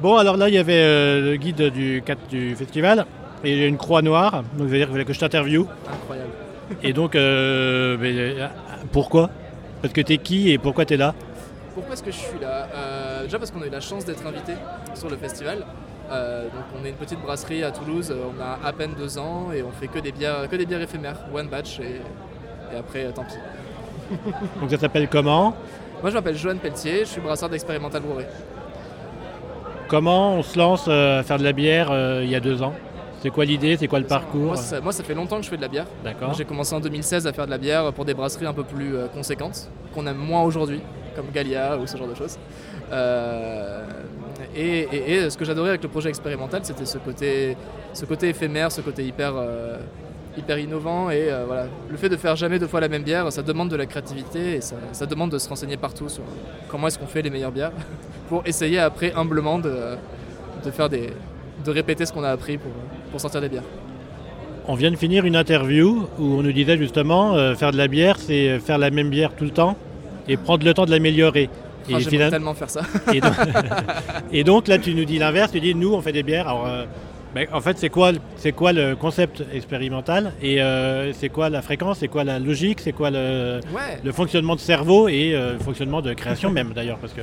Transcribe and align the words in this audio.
Bon, 0.00 0.16
alors 0.16 0.36
là, 0.36 0.48
il 0.48 0.54
y 0.54 0.58
avait 0.58 0.82
euh, 0.82 1.30
le 1.32 1.36
guide 1.36 1.62
du, 1.70 2.02
du 2.30 2.56
festival 2.56 3.04
et 3.44 3.56
j'ai 3.56 3.66
une 3.66 3.76
croix 3.76 4.02
noire. 4.02 4.42
Donc, 4.54 4.66
ça 4.68 4.72
veut 4.72 4.76
dire 4.78 4.86
qu'il 4.86 4.92
fallait 4.94 5.04
que 5.04 5.12
je 5.12 5.20
t'interviewe. 5.20 5.66
Incroyable. 5.92 6.30
Et 6.82 6.92
donc, 6.92 7.14
euh, 7.16 7.96
mais, 8.00 8.12
euh, 8.16 8.46
pourquoi? 8.92 9.28
Parce 9.82 9.92
que 9.92 10.00
t'es 10.00 10.18
qui 10.18 10.50
et 10.50 10.58
pourquoi 10.58 10.84
t'es 10.84 10.96
là? 10.96 11.14
Pourquoi 11.74 11.94
est-ce 11.94 12.02
que 12.02 12.10
je 12.12 12.16
suis 12.16 12.38
là? 12.40 12.68
Euh, 12.74 13.22
Déjà 13.24 13.38
parce 13.38 13.50
qu'on 13.50 13.62
a 13.62 13.66
eu 13.66 13.70
la 13.70 13.80
chance 13.80 14.04
d'être 14.04 14.24
invité 14.26 14.52
sur 14.94 15.08
le 15.10 15.16
festival. 15.16 15.64
Euh, 16.10 16.44
donc 16.44 16.64
on 16.80 16.84
est 16.84 16.90
une 16.90 16.96
petite 16.96 17.20
brasserie 17.20 17.64
à 17.64 17.70
Toulouse, 17.70 18.12
on 18.14 18.40
a 18.40 18.66
à 18.68 18.72
peine 18.72 18.92
deux 18.98 19.16
ans 19.18 19.48
et 19.54 19.62
on 19.62 19.70
fait 19.70 19.86
que 19.88 19.98
des 20.00 20.12
bières, 20.12 20.48
que 20.50 20.56
des 20.56 20.66
bières 20.66 20.82
éphémères, 20.82 21.16
one 21.34 21.48
batch 21.48 21.78
et, 21.80 22.00
et 22.74 22.78
après 22.78 23.04
tant 23.12 23.24
pis. 23.24 23.34
Donc, 24.60 24.70
ça 24.70 24.78
s'appelle 24.78 25.08
comment? 25.08 25.54
Moi 26.02 26.10
je 26.10 26.14
m'appelle 26.14 26.36
Johan 26.36 26.56
Pelletier, 26.56 27.00
je 27.00 27.04
suis 27.10 27.20
brasseur 27.20 27.48
d'Expérimental 27.48 28.02
Brewery. 28.02 28.24
Comment 29.90 30.34
on 30.36 30.42
se 30.44 30.56
lance 30.56 30.84
euh, 30.88 31.18
à 31.18 31.22
faire 31.24 31.36
de 31.38 31.42
la 31.42 31.52
bière 31.52 31.88
euh, 31.90 32.20
il 32.24 32.30
y 32.30 32.36
a 32.36 32.40
deux 32.40 32.62
ans? 32.62 32.72
C'est 33.22 33.30
quoi 33.30 33.44
l'idée? 33.44 33.76
C'est 33.76 33.88
quoi 33.88 33.98
le 33.98 34.06
parcours? 34.06 34.40
Moi 34.46 34.56
ça, 34.56 34.80
moi, 34.80 34.92
ça 34.92 35.02
fait 35.02 35.14
longtemps 35.14 35.36
que 35.38 35.42
je 35.42 35.48
fais 35.50 35.56
de 35.56 35.62
la 35.62 35.68
bière. 35.68 35.86
D'accord. 36.04 36.32
J'ai 36.34 36.44
commencé 36.44 36.72
en 36.74 36.80
2016 36.80 37.26
à 37.26 37.32
faire 37.32 37.44
de 37.46 37.50
la 37.50 37.58
bière 37.58 37.92
pour 37.92 38.04
des 38.04 38.14
brasseries 38.14 38.46
un 38.46 38.52
peu 38.54 38.62
plus 38.62 38.94
euh, 38.96 39.08
conséquentes, 39.08 39.68
qu'on 39.92 40.06
aime 40.06 40.16
moins 40.16 40.42
aujourd'hui, 40.42 40.80
comme 41.16 41.26
Gallia 41.34 41.76
ou 41.76 41.86
ce 41.88 41.96
genre 41.96 42.06
de 42.08 42.14
choses. 42.14 42.38
Euh, 42.92 43.82
et, 44.56 44.86
et- 44.92 45.12
et 45.14 45.30
ce 45.30 45.36
que 45.36 45.44
j'adorais 45.44 45.70
avec 45.70 45.82
le 45.82 45.88
projet 45.88 46.08
expérimental, 46.08 46.60
c'était 46.62 46.86
ce 46.86 46.98
côté, 46.98 47.56
ce 47.92 48.04
côté 48.04 48.28
éphémère, 48.28 48.70
ce 48.70 48.80
côté 48.82 49.04
hyper, 49.04 49.32
euh, 49.36 49.78
hyper 50.36 50.58
innovant. 50.58 51.10
Et 51.10 51.30
euh, 51.30 51.44
voilà, 51.46 51.66
le 51.90 51.96
fait 51.96 52.08
de 52.08 52.16
faire 52.16 52.36
jamais 52.36 52.58
deux 52.58 52.66
fois 52.66 52.80
la 52.80 52.88
même 52.88 53.02
bière, 53.02 53.30
ça 53.32 53.42
demande 53.42 53.68
de 53.68 53.76
la 53.76 53.86
créativité 53.86 54.56
et 54.56 54.60
ça, 54.60 54.76
ça 54.92 55.06
demande 55.06 55.30
de 55.30 55.38
se 55.38 55.48
renseigner 55.48 55.76
partout 55.76 56.08
sur 56.08 56.22
comment 56.68 56.86
est-ce 56.88 56.98
qu'on 56.98 57.06
fait 57.06 57.22
les 57.22 57.30
meilleures 57.30 57.52
bières, 57.52 57.72
pour 58.28 58.42
essayer 58.46 58.78
après 58.78 59.12
humblement 59.14 59.58
de, 59.58 59.72
de 60.64 60.70
faire 60.70 60.88
des, 60.88 61.10
de 61.64 61.70
répéter 61.70 62.06
ce 62.06 62.12
qu'on 62.12 62.24
a 62.24 62.30
appris 62.30 62.58
pour, 62.58 62.72
pour 63.10 63.20
sortir 63.20 63.40
des 63.40 63.48
bières. 63.48 63.64
On 64.68 64.74
vient 64.74 64.90
de 64.90 64.96
finir 64.96 65.24
une 65.24 65.36
interview 65.36 66.06
où 66.18 66.24
on 66.38 66.42
nous 66.42 66.52
disait 66.52 66.76
justement 66.76 67.34
euh, 67.34 67.54
faire 67.54 67.72
de 67.72 67.76
la 67.78 67.88
bière, 67.88 68.16
c'est 68.18 68.58
faire 68.60 68.78
la 68.78 68.90
même 68.90 69.10
bière 69.10 69.32
tout 69.34 69.44
le 69.44 69.50
temps 69.50 69.76
et 70.28 70.36
prendre 70.36 70.64
le 70.64 70.72
temps 70.74 70.84
de 70.86 70.90
l'améliorer. 70.92 71.48
Ah, 71.52 71.98
J'aimerais 71.98 72.04
final- 72.10 72.30
tellement 72.30 72.54
faire 72.54 72.70
ça. 72.70 72.82
et, 73.12 73.20
donc, 73.20 73.32
et 74.32 74.44
donc, 74.44 74.68
là, 74.68 74.78
tu 74.78 74.94
nous 74.94 75.04
dis 75.06 75.18
l'inverse, 75.18 75.50
tu 75.50 75.60
dis 75.60 75.74
nous, 75.74 75.92
on 75.92 76.00
fait 76.02 76.12
des 76.12 76.22
bières. 76.22 76.46
Alors, 76.46 76.66
euh, 76.68 76.84
ben, 77.34 77.46
en 77.52 77.60
fait, 77.60 77.78
c'est 77.78 77.88
quoi, 77.90 78.12
le- 78.12 78.18
c'est 78.36 78.52
quoi 78.52 78.72
le 78.72 78.96
concept 78.96 79.44
expérimental 79.52 80.32
et 80.42 80.60
euh, 80.60 81.12
c'est 81.12 81.28
quoi 81.28 81.48
la 81.48 81.62
fréquence, 81.62 81.98
c'est 81.98 82.08
quoi 82.08 82.24
la 82.24 82.38
logique, 82.38 82.80
c'est 82.80 82.92
quoi 82.92 83.10
le, 83.10 83.60
Ouais. 83.74 84.00
le 84.04 84.12
fonctionnement 84.12 84.56
de 84.56 84.60
cerveau 84.60 85.08
et 85.08 85.34
euh, 85.34 85.52
le 85.54 85.58
fonctionnement 85.60 86.02
de 86.02 86.12
création 86.14 86.50
même 86.50 86.72
d'ailleurs 86.72 86.98
parce 86.98 87.12
que 87.12 87.22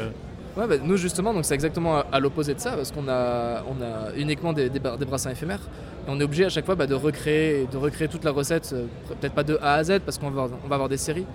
Ouais, 0.60 0.66
bah, 0.68 0.76
nous 0.84 0.98
justement, 0.98 1.36
donc 1.36 1.46
c'est 1.46 1.54
exactement 1.54 1.98
à, 1.98 2.08
à 2.12 2.20
l'opposé 2.20 2.56
de 2.56 2.60
ça, 2.60 2.72
parce 2.72 2.92
qu'on 2.92 3.08
a, 3.08 3.62
on 3.70 3.80
a 3.84 4.16
uniquement 4.18 4.54
des, 4.54 4.70
des, 4.72 4.80
bar- 4.80 4.98
des 4.98 5.06
brassins 5.06 5.30
éphémères, 5.30 5.60
et 6.08 6.10
on 6.10 6.20
est 6.20 6.24
obligé 6.24 6.46
à 6.46 6.50
chaque 6.50 6.66
fois 6.66 6.74
bah, 6.74 6.88
de, 6.88 6.96
recréer, 6.96 7.68
de 7.72 7.78
recréer 7.78 8.08
toute 8.08 8.24
la 8.24 8.32
recette, 8.32 8.72
euh, 8.74 8.86
peut-être 9.20 9.34
pas 9.34 9.44
de 9.44 9.60
A 9.62 9.76
à 9.76 9.84
Z, 9.84 10.00
parce 10.04 10.18
qu'on 10.18 10.32
va, 10.32 10.44
avoir- 10.46 10.60
on 10.66 10.68
va 10.68 10.74
avoir 10.76 10.90
des 10.90 10.98
séries. 10.98 11.28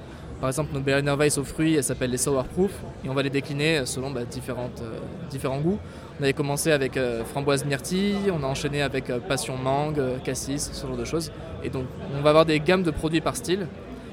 Par 0.42 0.48
exemple, 0.48 0.70
notre 0.72 0.84
Berliner 0.84 1.14
Weiss 1.16 1.38
aux 1.38 1.44
fruits, 1.44 1.76
elle 1.76 1.84
s'appelle 1.84 2.10
les 2.10 2.16
Sour 2.18 2.42
Proof, 2.42 2.72
et 3.04 3.08
on 3.08 3.14
va 3.14 3.22
les 3.22 3.30
décliner 3.30 3.86
selon 3.86 4.10
bah, 4.10 4.24
différentes, 4.24 4.82
euh, 4.82 4.98
différents 5.30 5.60
goûts. 5.60 5.78
On 6.18 6.22
avait 6.24 6.32
commencé 6.32 6.72
avec 6.72 6.96
euh, 6.96 7.22
framboise 7.24 7.64
myrtille, 7.64 8.16
on 8.36 8.42
a 8.42 8.46
enchaîné 8.48 8.82
avec 8.82 9.08
euh, 9.08 9.20
passion 9.20 9.56
mangue, 9.56 10.02
cassis, 10.24 10.70
ce 10.72 10.84
genre 10.84 10.96
de 10.96 11.04
choses. 11.04 11.30
Et 11.62 11.70
donc 11.70 11.84
on 12.18 12.22
va 12.22 12.30
avoir 12.30 12.44
des 12.44 12.58
gammes 12.58 12.82
de 12.82 12.90
produits 12.90 13.20
par 13.20 13.36
style 13.36 13.68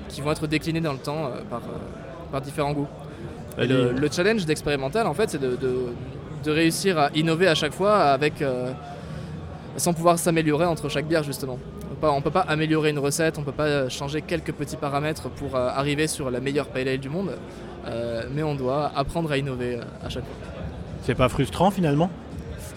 qui 0.08 0.22
vont 0.22 0.32
être 0.32 0.46
déclinés 0.46 0.82
dans 0.82 0.94
le 0.94 1.00
temps 1.00 1.32
par, 1.50 1.62
par 2.32 2.42
différents 2.42 2.74
goûts. 2.74 2.88
Et 3.58 3.66
le, 3.66 3.92
le 3.94 4.10
challenge 4.12 4.46
d'expérimental, 4.46 5.08
en 5.08 5.16
fait, 5.16 5.32
c'est 5.32 5.42
de, 5.42 5.56
de- 5.56 5.86
de 6.44 6.52
réussir 6.52 7.00
à 7.00 7.10
innover 7.16 7.48
à 7.48 7.56
chaque 7.56 7.74
fois 7.74 7.98
avec, 8.02 8.36
sans 9.78 9.94
pouvoir 9.94 10.18
s'améliorer 10.20 10.66
entre 10.66 10.88
chaque 10.90 11.06
bière, 11.08 11.24
justement. 11.24 11.58
Pas- 12.02 12.12
On 12.12 12.18
ne 12.18 12.22
peut 12.22 12.32
pas 12.32 12.42
améliorer 12.48 12.90
une 12.92 13.00
recette, 13.00 13.38
on 13.38 13.42
ne 13.42 13.46
peut 13.46 13.52
pas 13.52 13.90
changer 13.90 14.22
quelques 14.22 14.54
petits 14.54 14.78
paramètres 14.78 15.30
pour 15.30 15.56
euh, 15.56 15.70
arriver 15.70 16.08
sur 16.08 16.32
la 16.32 16.40
meilleure 16.40 16.68
pale 16.68 16.88
ale 16.88 16.98
du 17.00 17.10
monde, 17.10 17.32
euh, 17.88 18.24
mais 18.34 18.44
on 18.44 18.56
doit 18.56 18.92
apprendre 18.96 19.32
à 19.32 19.38
innover 19.38 19.76
euh, 19.76 19.82
à 20.06 20.10
chaque 20.10 20.24
fois. 20.24 20.34
c'est 21.04 21.16
pas 21.16 21.30
frustrant 21.30 21.72
finalement? 21.72 22.10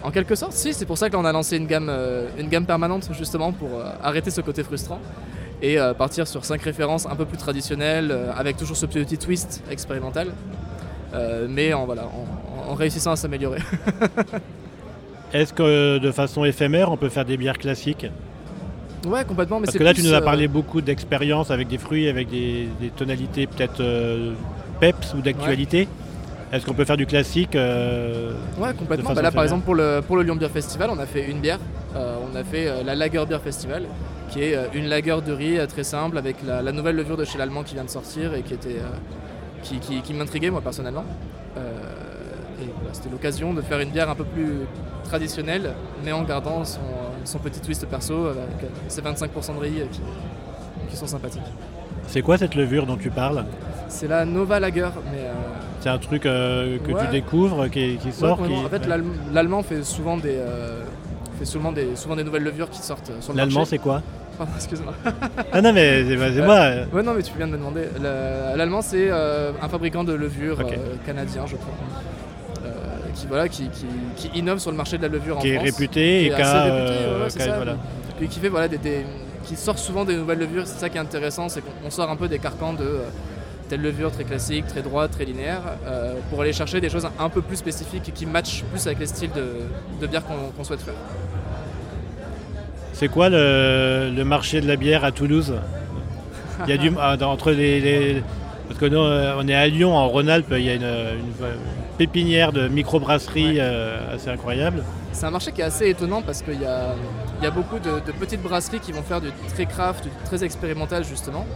En 0.03 0.11
quelque 0.11 0.35
sorte, 0.35 0.53
si, 0.53 0.75
c'est 0.75 0.87
pour 0.87 0.99
ça 0.99 1.09
qu'on 1.11 1.25
a 1.25 1.31
lancé 1.33 1.57
une 1.57 1.67
gamme, 1.69 1.87
euh, 1.89 2.27
une 2.37 2.49
gamme 2.49 2.67
permanente 2.67 3.09
justement 3.13 3.53
pour 3.53 3.79
euh, 3.79 3.85
arrêter 4.03 4.31
ce 4.33 4.41
côté 4.41 4.65
frustrant 4.65 4.99
et 5.63 5.79
euh, 5.79 5.95
partir 5.95 6.27
sur 6.27 6.45
cinq 6.45 6.61
références 6.63 7.07
un 7.07 7.15
peu 7.15 7.25
plus 7.25 7.37
traditionnelles 7.39 8.11
euh, 8.11 8.33
avec 8.37 8.57
toujours 8.57 8.77
ce 8.77 8.87
petit 8.87 9.17
twist 9.19 9.63
expérimental, 9.71 10.33
euh, 11.15 11.47
mais 11.49 11.73
en, 11.73 11.87
voilà, 11.87 12.07
en, 12.07 12.73
en 12.73 12.75
réussissant 12.75 13.13
à 13.13 13.17
s'améliorer. 13.17 13.61
Est-ce 15.33 15.53
que 15.55 15.63
euh, 15.63 15.99
de 16.01 16.11
façon 16.11 16.45
éphémère, 16.45 16.91
on 16.91 16.97
peut 16.97 17.09
faire 17.09 17.25
des 17.25 17.37
bières 17.37 17.59
classiques? 17.59 18.07
Ouais, 19.07 19.25
complètement. 19.25 19.61
Mais 19.61 19.67
Parce 19.67 19.77
que 19.79 19.83
là, 19.85 19.93
plus, 19.93 20.03
tu 20.03 20.09
nous 20.09 20.15
as 20.15 20.19
euh, 20.19 20.21
parlé 20.21 20.49
beaucoup 20.49 20.81
d'expérience 20.81 21.51
avec 21.51 21.69
des 21.69 21.79
fruits, 21.79 22.09
avec 22.09 22.29
des, 22.29 22.69
des 22.81 22.89
tonalités 22.91 23.47
peut-être 23.47 23.81
euh, 23.81 24.33
peps 24.81 25.15
ou 25.15 25.21
d'actualité. 25.21 25.89
Est-ce 26.53 26.67
qu'on 26.67 26.75
peut 26.75 26.85
faire 26.85 26.99
du 26.99 27.07
classique 27.07 27.57
euh, 27.57 28.33
Ouais, 28.59 28.75
complètement. 28.75 29.15
Bah 29.15 29.23
là, 29.23 29.31
par 29.31 29.43
exemple, 29.45 29.65
pour 29.65 29.75
le, 29.75 30.01
pour 30.07 30.17
le 30.17 30.23
Lyon 30.23 30.37
Beer 30.37 30.51
Festival, 30.51 30.91
on 30.91 30.99
a 30.99 31.07
fait 31.07 31.31
une 31.31 31.41
bière. 31.41 31.59
Euh, 31.97 32.17
on 32.31 32.37
a 32.37 32.45
fait 32.45 32.69
euh, 32.69 32.83
la 32.85 32.95
Lager 32.95 33.25
Beer 33.27 33.39
Festival, 33.43 33.85
qui 34.29 34.43
est 34.43 34.57
une 34.75 34.87
lager 34.87 35.17
de 35.27 35.33
riz 35.33 35.59
très 35.69 35.83
simple 35.85 36.19
avec 36.19 36.37
la, 36.47 36.61
la 36.61 36.73
nouvelle 36.73 36.97
levure 36.97 37.17
de 37.17 37.25
chez 37.25 37.39
l'Allemand 37.39 37.63
qui 37.63 37.73
vient 37.75 37.85
de 37.85 37.91
sortir 37.91 38.35
et 38.35 38.43
qui 38.43 38.53
était 38.55 38.77
qui, 39.63 39.79
qui- 39.79 40.03
qui 40.03 40.13
m'intriguait 40.13 40.51
moi 40.51 40.61
personnellement. 40.61 41.05
Et 42.63 42.73
voilà, 42.79 42.93
c'était 42.95 43.11
l'occasion 43.11 43.53
de 43.55 43.61
faire 43.63 43.81
une 43.81 43.91
bière 43.91 44.09
un 44.11 44.15
peu 44.15 44.25
plus 44.25 44.61
traditionnelle, 45.05 45.73
mais 46.05 46.13
en 46.13 46.23
gardant 46.23 46.65
son, 46.65 46.81
son 47.25 47.39
petit 47.39 47.61
twist 47.61 47.87
perso 47.87 48.27
avec 48.29 48.71
ses 48.89 49.03
25% 49.03 49.55
de 49.57 49.61
riz 49.61 49.83
qui, 49.91 50.01
qui 50.91 50.97
sont 50.97 51.07
sympathiques. 51.07 51.43
C'est 52.07 52.23
quoi 52.23 52.37
cette 52.39 52.55
levure 52.55 52.87
dont 52.87 52.97
tu 52.97 53.11
parles 53.11 53.45
C'est 53.89 54.09
la 54.09 54.25
Nova 54.25 54.59
Lager, 54.61 54.89
mais 55.13 55.19
euh, 55.21 55.33
C'est 55.81 55.89
un 55.89 55.99
truc 55.99 56.27
euh, 56.27 56.79
que 56.79 56.93
Ouais. 56.93 57.05
tu 57.05 57.11
découvres, 57.13 57.69
qui, 57.71 57.97
qui 57.99 58.13
sort 58.13 58.41
Ouais, 58.41 58.49
qui-. 58.49 58.55
En 58.55 58.69
fait, 58.69 58.87
ouais. 58.89 59.03
l'allemand 59.33 59.63
fait 59.63 59.83
souvent 59.83 60.17
des 60.17 60.37
euh, 60.37 60.83
fait 61.39 61.45
souvent 61.45 61.73
des 61.73 61.95
souvent 61.97 62.17
des 62.17 62.25
nouvelles 62.25 62.43
levures 62.45 62.69
qui 62.71 62.81
sortent 62.83 63.13
sur 63.21 63.33
le 63.33 63.39
L'allemand, 63.39 63.65
c'est 63.65 63.79
quoi 63.79 64.03
excuse-moi. 64.57 64.93
Ah 65.53 65.61
non, 65.61 65.73
mais 65.73 66.05
c'est 66.05 66.43
moi. 66.43 66.71
Ouais, 66.93 67.03
non, 67.03 67.15
mais 67.15 67.23
tu 67.23 67.33
viens 67.37 67.47
de 67.47 67.53
me 67.53 67.59
demander. 67.59 67.83
Le- 68.01 68.57
L'allemand, 68.57 68.83
c'est 68.83 69.09
un 69.11 69.69
fabricant 69.69 70.03
de 70.03 70.13
levures 70.15 70.59
canadien, 71.07 71.45
je 71.47 71.55
crois. 71.57 71.75
Qui 73.23 73.29
voilà, 73.29 73.49
qui, 73.49 73.69
qui, 73.69 73.87
qui 74.29 74.39
innove 74.39 74.59
sur 74.59 74.71
le 74.71 74.77
marché 74.77 74.97
de 74.99 75.03
la 75.03 75.09
levure 75.09 75.39
qui 75.39 75.49
en 75.49 75.51
est 75.53 75.55
France. 75.57 75.71
réputé 75.71 76.27
et 76.27 76.31
qui 76.31 76.33
est 76.33 76.35
réputé, 76.35 76.45
euh, 77.05 77.29
c'est 77.29 77.37
qui 77.39 77.43
a- 77.43 77.47
ça. 77.47 77.57
voilà. 77.57 77.77
Puis 78.19 78.29
qui 78.29 78.41
fait 78.41 78.49
voilà 78.49 78.69
des, 78.69 78.79
des- 78.79 79.07
qui 79.45 79.57
sort 79.57 79.79
souvent 79.79 80.05
des 80.05 80.17
nouvelles 80.17 80.39
levures. 80.39 80.67
C'est 80.67 80.79
ça 80.79 80.89
qui 80.89 80.97
est 80.97 81.01
intéressant, 81.01 81.49
c'est 81.49 81.61
qu'on 81.61 81.87
on 81.87 81.91
sort 81.91 82.11
un 82.11 82.17
peu 82.17 82.29
des 82.29 82.39
carcans 82.39 82.73
de 82.73 82.83
euh, 82.85 82.99
telle 83.69 83.81
levure 83.83 84.11
très 84.13 84.25
classique, 84.25 84.67
très 84.67 84.83
droite, 84.83 85.11
très 85.13 85.25
linéaire, 85.25 85.63
euh, 85.87 86.15
pour 86.31 86.41
aller 86.43 86.53
chercher 86.53 86.81
des 86.81 86.91
choses 86.91 87.09
un 87.19 87.29
peu 87.29 87.43
plus 87.43 87.57
spécifiques 87.57 88.09
et 88.09 88.13
qui 88.13 88.27
matchent 88.27 88.65
plus 88.71 88.87
avec 88.87 88.99
les 88.99 89.07
styles 89.07 89.31
de, 89.35 89.45
de 90.01 90.07
bière 90.07 90.23
qu'on 90.25 90.65
souhaite 90.65 90.83
faire. 90.83 90.95
C'est 92.93 93.09
quoi 93.09 93.29
le, 93.29 94.13
le 94.15 94.25
marché 94.25 94.61
de 94.61 94.69
la 94.69 94.77
bière 94.77 95.05
à 95.05 95.13
Toulouse? 95.13 95.55
Il 96.67 96.71
y 96.71 96.73
a 96.73 96.77
du 96.77 96.93
ah, 97.01 97.17
entre 97.23 97.51
les, 97.51 97.81
les- 97.81 98.23
parce 98.73 98.81
que 98.81 98.87
nous 98.87 99.01
euh, 99.03 99.35
on 99.39 99.47
est 99.49 99.55
à 99.55 99.69
Lyon 99.69 99.95
en 99.95 100.09
Rhône-Alpes, 100.09 100.47
il 100.53 100.65
y 100.65 100.71
a 100.71 100.75
une, 100.75 101.21
pépinière 101.99 102.53
de 102.53 102.69
microbrasseries 102.69 103.57
Ouais. 103.57 103.59
euh, 103.61 104.15
assez 104.15 104.31
incroyable. 104.31 104.83
C'est 105.13 105.27
un 105.27 105.31
marché 105.31 105.53
qui 105.53 105.61
est 105.61 105.65
assez 105.65 105.91
étonnant 105.91 106.23
parce 106.23 106.41
qu'il 106.41 106.61
y 106.61 106.65
a, 106.65 106.95
il 107.39 107.45
y 107.45 107.47
a 107.47 107.51
beaucoup 107.51 107.79
de, 107.79 108.01
de 108.07 108.13
petites 108.19 108.43
brasseries 108.43 108.81
qui 108.81 108.93
vont 108.93 109.03
faire 109.03 109.21
du 109.21 109.29
très 109.53 109.67
craft, 109.67 110.05
du 110.05 110.11
très 110.25 110.43
expérimental 110.43 111.05
justement, 111.05 111.47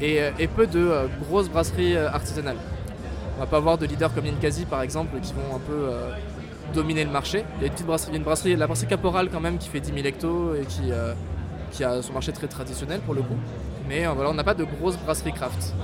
et, 0.00 0.22
euh, 0.22 0.30
et 0.38 0.46
peu 0.46 0.68
de 0.68 0.78
euh, 0.78 1.06
grosses 1.28 1.48
brasseries 1.48 1.96
artisanales. 1.96 2.58
On 3.36 3.40
va 3.40 3.46
pas 3.46 3.56
avoir 3.56 3.76
de 3.76 3.86
leaders 3.86 4.14
comme 4.14 4.24
Ninkasi 4.24 4.64
par 4.64 4.82
exemple 4.82 5.18
qui 5.20 5.32
vont 5.32 5.56
un 5.56 5.60
peu 5.60 5.72
euh, 5.90 6.10
dominer 6.74 7.04
le 7.04 7.10
marché. 7.10 7.44
Il 7.56 7.62
y 7.62 7.64
a 7.64 7.66
une 7.66 7.72
petite 7.72 7.86
brasserie, 7.86 8.16
une 8.16 8.22
brasserie, 8.22 8.54
la 8.54 8.68
brasserie 8.68 8.86
Caporal 8.86 9.30
quand 9.30 9.40
même 9.40 9.58
qui 9.58 9.68
fait 9.68 9.80
10 9.80 9.92
000 9.94 10.06
hectos 10.06 10.54
et 10.54 10.64
qui, 10.66 10.92
qui 11.72 11.82
a 11.82 12.00
son 12.02 12.12
marché 12.12 12.30
très 12.30 12.46
traditionnel 12.46 13.00
pour 13.00 13.14
le 13.14 13.22
coup. 13.22 13.36
Mais 13.88 14.06
voilà, 14.06 14.30
on 14.30 14.34
n'a 14.34 14.44
pas 14.44 14.54
de 14.54 14.62
grosses 14.62 14.96
brasseries 14.96 15.32
craft 15.32 15.74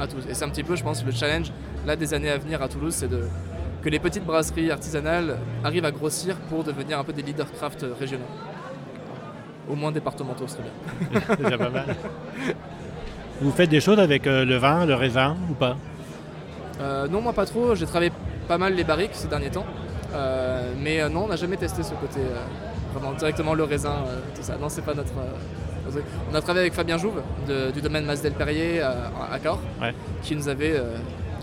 à. 0.00 0.04
Et 0.04 0.34
c'est 0.34 0.44
un 0.44 0.48
petit 0.48 0.62
peu, 0.62 0.76
je 0.76 0.82
pense, 0.82 1.04
le 1.04 1.12
challenge 1.12 1.52
là 1.86 1.96
des 1.96 2.14
années 2.14 2.30
à 2.30 2.38
venir 2.38 2.62
à 2.62 2.68
Toulouse, 2.68 2.94
c'est 2.94 3.08
de 3.08 3.22
que 3.82 3.90
les 3.90 4.00
petites 4.00 4.24
brasseries 4.24 4.72
artisanales 4.72 5.38
arrivent 5.62 5.84
à 5.84 5.92
grossir 5.92 6.36
pour 6.48 6.64
devenir 6.64 6.98
un 6.98 7.04
peu 7.04 7.12
des 7.12 7.22
leaders 7.22 7.52
craft 7.52 7.86
régionaux. 8.00 8.24
Au 9.70 9.76
moins 9.76 9.92
départementaux, 9.92 10.48
ce 10.48 10.56
serait 10.56 10.64
bien. 10.64 11.20
C'est 11.28 11.42
déjà 11.44 11.56
pas 11.56 11.70
mal. 11.70 11.94
Vous 13.40 13.52
faites 13.52 13.70
des 13.70 13.80
choses 13.80 14.00
avec 14.00 14.26
euh, 14.26 14.44
le 14.44 14.56
vin, 14.56 14.86
le 14.86 14.94
raisin 14.94 15.36
ou 15.50 15.54
pas? 15.54 15.76
Euh, 16.80 17.06
non, 17.06 17.20
moi 17.20 17.32
pas 17.32 17.46
trop. 17.46 17.76
J'ai 17.76 17.86
travaillé 17.86 18.10
pas 18.48 18.58
mal 18.58 18.74
les 18.74 18.82
barriques 18.82 19.14
ces 19.14 19.28
derniers 19.28 19.50
temps. 19.50 19.66
Euh, 20.14 20.72
mais 20.82 21.08
non, 21.08 21.24
on 21.24 21.28
n'a 21.28 21.36
jamais 21.36 21.56
testé 21.56 21.84
ce 21.84 21.94
côté 21.94 22.20
vraiment 22.92 23.12
directement 23.12 23.54
le 23.54 23.62
raisin, 23.62 23.94
tout 24.34 24.42
ça. 24.42 24.56
Non, 24.56 24.68
c'est 24.68 24.84
pas 24.84 24.94
notre. 24.94 25.12
Euh, 25.96 26.00
on 26.32 26.34
a 26.34 26.40
travaillé 26.40 26.62
avec 26.62 26.74
Fabien 26.74 26.98
Jouve 26.98 27.20
de- 27.48 27.70
du 27.70 27.80
domaine 27.80 28.04
Masdel 28.04 28.32
Perrier 28.32 28.80
à, 28.80 29.10
à 29.32 29.38
Cahors, 29.38 29.60
Ouais. 29.80 29.94
qui 30.22 30.34
nous 30.36 30.48
avait 30.48 30.72
euh, 30.76 30.96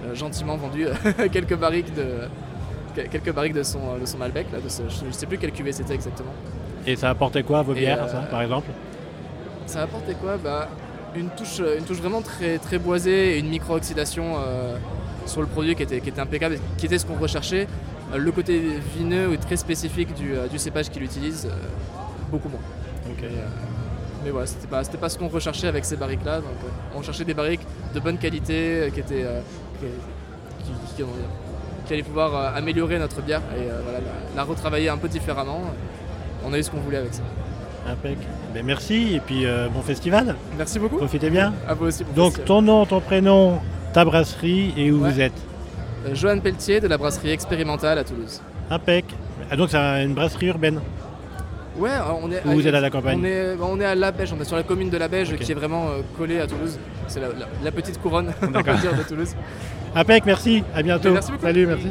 euh, 0.06 0.16
gentiment 0.16 0.58
vendu 0.58 0.86
euh, 0.88 0.94
quelques 1.32 1.56
barriques 1.56 1.94
de, 1.96 2.28
quelques 3.10 3.32
barriques 3.34 3.54
de 3.54 3.64
son, 3.64 3.98
de 4.00 4.06
son 4.06 4.18
Malbec, 4.18 4.48
là, 4.52 4.60
de 4.60 4.70
ce- 4.70 4.84
je 4.90 5.06
ne 5.06 5.12
sais 5.12 5.26
plus 5.26 5.38
quelle 5.38 5.52
cuvée 5.52 5.72
c'était 5.72 5.94
exactement. 5.94 6.34
Et 6.86 6.96
ça 6.96 7.10
apportait 7.10 7.44
quoi 7.44 7.60
à 7.60 7.62
vos 7.64 7.74
bières, 7.74 8.04
euh, 8.04 8.08
ça, 8.08 8.18
par 8.30 8.42
exemple? 8.42 8.68
Ça 9.66 9.80
a 9.80 9.84
apporté 9.84 10.14
quoi? 10.16 10.38
Bah, 10.44 10.68
une, 11.16 11.30
touche, 11.30 11.60
une 11.78 11.86
touche 11.86 12.00
vraiment 12.00 12.22
très, 12.22 12.58
très 12.58 12.78
boisée 12.80 13.36
et 13.36 13.40
une 13.40 13.48
micro-oxydation 13.50 14.34
euh, 14.38 14.76
sur 15.26 15.40
le 15.42 15.48
produit 15.48 15.76
qui 15.76 15.84
était, 15.84 16.02
qui 16.02 16.10
était 16.10 16.20
impeccable, 16.20 16.58
qui 16.78 16.86
était 16.88 16.98
ce 16.98 17.06
qu'on 17.06 17.16
recherchait. 17.18 17.68
Euh, 18.14 18.18
le 18.18 18.32
côté 18.34 18.62
vineux 18.98 19.30
ou 19.30 19.38
très 19.38 19.56
spécifique 19.56 20.14
du, 20.14 20.34
euh, 20.36 20.48
du 20.48 20.60
cépage 20.60 20.90
qu'il 20.90 21.02
utilise, 21.04 21.46
euh, 21.46 21.56
beaucoup 22.30 22.50
moins. 22.50 22.60
Euh, 23.24 23.28
mais 24.24 24.32
voilà, 24.32 24.46
c'était 24.48 24.68
pas, 24.68 24.84
pas 24.84 25.10
ce 25.10 25.18
qu'on 25.18 25.28
recherchait 25.28 25.68
avec 25.68 25.86
ces 25.86 25.96
barriques-là. 25.98 26.38
Donc, 26.38 26.46
euh, 26.66 26.98
on 26.98 27.02
cherchait 27.02 27.26
des 27.26 27.34
barriques 27.34 27.62
de 27.94 28.00
bonne 28.00 28.18
qualité 28.18 28.54
euh, 28.54 28.90
qui, 28.90 29.00
étaient, 29.00 29.24
euh, 29.24 29.42
qui, 29.80 29.86
qui- 30.66 30.72
qui- 30.96 31.02
comment 31.02 31.14
dire, 31.14 31.24
qui 31.88 31.94
allaient 31.94 32.04
pouvoir 32.04 32.56
améliorer 32.56 32.98
notre 33.00 33.22
bière 33.22 33.42
et 33.58 33.64
voilà, 33.84 34.00
la, 34.00 34.36
la 34.38 34.44
retravailler 34.44 34.90
un 34.90 34.98
peu 34.98 35.08
différemment. 35.10 35.62
On 36.46 36.54
a 36.54 36.58
eu 36.58 36.64
ce 36.64 36.72
qu'on 36.72 36.80
voulait 36.80 36.98
avec 36.98 37.14
ça. 37.14 37.22
Impec. 37.90 38.18
Ben, 38.54 38.66
merci 38.66 39.16
et 39.16 39.20
puis 39.20 39.46
euh, 39.46 39.68
bon 39.68 39.82
festival. 39.82 40.36
Merci 40.58 40.80
beaucoup. 40.80 40.98
Profitez 40.98 41.30
bien. 41.30 41.54
À 41.68 41.74
vous 41.74 41.88
aussi. 41.88 42.04
bon 42.06 42.12
Donc 42.16 42.26
festival. 42.28 42.48
ton 42.48 42.62
nom, 42.62 42.86
ton 42.86 43.02
prénom, 43.02 43.60
ta 43.94 44.06
brasserie 44.06 44.74
et 44.78 44.90
où 44.92 45.02
Ouais. 45.04 45.12
vous 45.12 45.20
êtes. 45.20 45.34
Euh, 46.08 46.16
Johan 46.16 46.40
Pelletier 46.40 46.80
de 46.80 46.88
la 46.88 46.98
brasserie 46.98 47.32
expérimentale 47.32 47.98
à 47.98 48.04
Toulouse. 48.06 48.42
Impec. 48.70 49.04
Ah, 49.52 49.58
donc 49.58 49.70
c'est 49.70 49.78
une 49.78 50.14
brasserie 50.14 50.48
urbaine. 50.48 50.80
Ouais, 51.78 51.90
on 52.22 52.32
est, 52.32 52.42
Ou 52.46 52.52
vous 52.54 52.68
êtes 52.68 52.74
à 52.76 52.80
la 52.82 52.90
campagne 52.90 53.20
on 53.20 53.24
est, 53.26 53.56
on 53.62 53.80
est 53.82 53.86
à 53.86 53.96
La 53.96 54.12
Beige, 54.12 54.32
on 54.38 54.40
est 54.42 54.46
sur 54.46 54.56
la 54.56 54.64
commune 54.64 54.90
de 54.90 54.98
La 54.98 55.08
Beige 55.08 55.32
Ok. 55.34 55.40
qui 55.40 55.52
est 55.52 55.56
vraiment 55.56 55.88
euh, 55.90 56.02
collée 56.18 56.40
à 56.40 56.46
Toulouse. 56.48 56.78
C'est 57.08 57.20
la, 57.20 57.30
la- 57.30 57.48
la 57.64 57.72
petite 57.72 58.00
couronne, 58.00 58.32
on 58.44 58.48
dire, 58.48 58.96
de 58.96 59.04
Toulouse. 59.04 59.36
Impec, 59.96 60.26
merci. 60.26 60.64
À 60.76 60.84
bientôt. 60.84 61.12
Merci 61.14 61.32
beaucoup. 61.32 61.44
Salut, 61.46 61.66
merci. 61.68 61.88